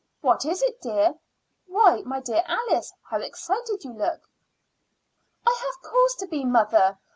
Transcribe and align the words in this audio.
"What 0.21 0.45
is 0.45 0.63
it, 0.63 0.81
dear? 0.81 1.19
Why, 1.67 2.01
my 2.03 2.21
dear 2.21 2.41
Alice, 2.47 2.91
how 3.03 3.19
excited 3.19 3.83
you 3.83 3.93
look!" 3.93 4.21
"I 5.45 5.55
have 5.63 5.91
cause 5.91 6.15
to 6.15 6.25
be, 6.27 6.43
mother. 6.43 6.97